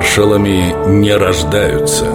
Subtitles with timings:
[0.00, 2.06] Маршалами не рождаются.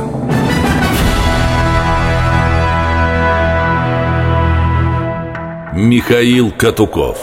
[5.71, 7.19] Михаил Катуков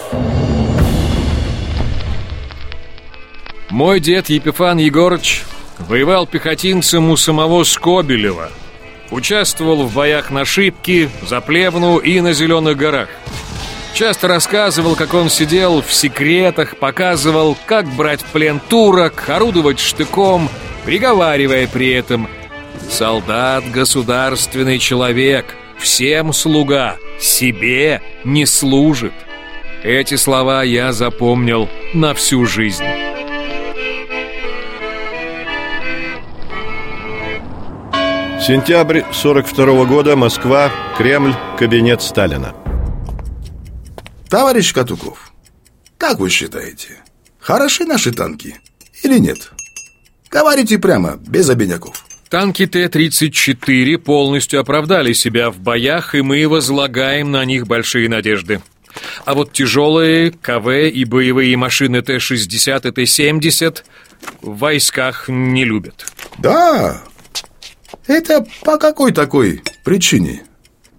[3.71, 5.43] Мой дед Епифан Егорыч
[5.81, 8.49] воевал пехотинцем у самого Скобелева.
[9.11, 13.09] Участвовал в боях на Шипке, за Плевну и на Зеленых горах.
[13.95, 20.49] Часто рассказывал, как он сидел в секретах, показывал, как брать в плен турок, орудовать штыком,
[20.85, 22.29] приговаривая при этом
[22.91, 29.13] «Солдат— государственный человек, всем слуга, себе не служит».
[29.85, 32.85] Эти слова я запомнил на всю жизнь.
[38.41, 42.55] Сентябрь 42 года, Москва, Кремль, кабинет Сталина.
[44.33, 45.31] Товарищ Катуков,
[45.99, 46.97] как вы считаете,
[47.39, 48.59] хороши наши танки
[49.03, 49.53] или нет?
[50.31, 52.03] Говорите прямо, без обиняков.
[52.31, 58.63] Танки Т-34 полностью оправдали себя в боях, и мы возлагаем на них большие надежды.
[59.27, 63.83] А вот тяжелые КВ и боевые машины Т-60 и Т-70
[64.41, 66.07] в войсках не любят.
[66.39, 67.03] Да,
[68.07, 70.43] это по какой такой причине?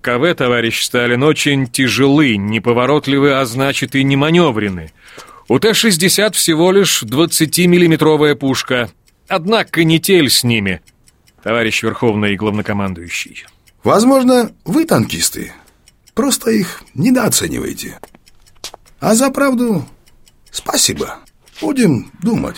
[0.03, 4.91] КВ, товарищ Сталин, очень тяжелы, неповоротливы, а значит и не маневрены.
[5.47, 8.91] У Т-60 всего лишь 20-миллиметровая пушка.
[9.29, 10.81] Одна канитель с ними,
[11.41, 13.45] товарищ Верховный Главнокомандующий.
[13.83, 15.53] Возможно, вы танкисты.
[16.13, 17.97] Просто их недооцениваете.
[18.99, 19.85] А за правду
[20.51, 21.19] спасибо.
[21.61, 22.57] Будем думать.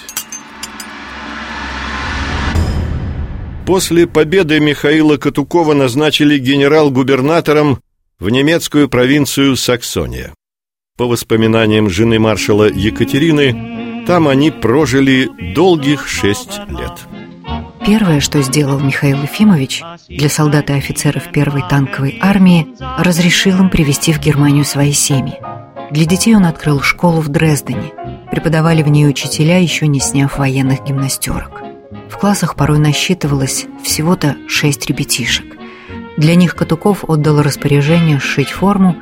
[3.65, 7.79] После победы Михаила Катукова назначили генерал-губернатором
[8.19, 10.33] в немецкую провинцию Саксония.
[10.97, 16.93] По воспоминаниям жены маршала Екатерины, там они прожили долгих шесть лет.
[17.85, 22.67] Первое, что сделал Михаил Ефимович для солдат и офицеров первой танковой армии,
[22.99, 25.39] разрешил им привезти в Германию свои семьи.
[25.91, 27.93] Для детей он открыл школу в Дрездене.
[28.31, 31.64] Преподавали в ней учителя, еще не сняв военных гимнастерок.
[32.09, 35.45] В классах порой насчитывалось всего-то шесть ребятишек.
[36.17, 38.95] Для них Катуков отдал распоряжение сшить форму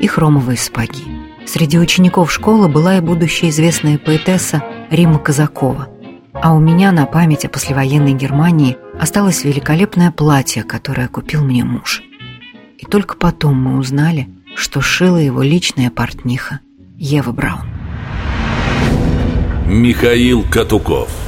[0.00, 1.04] и хромовые сапоги.
[1.46, 5.88] Среди учеников школы была и будущая известная поэтесса Рима Казакова.
[6.34, 12.02] А у меня на память о послевоенной Германии осталось великолепное платье, которое купил мне муж.
[12.76, 16.60] И только потом мы узнали, что шила его личная портниха
[16.96, 17.66] Ева Браун.
[19.66, 21.27] Михаил Катуков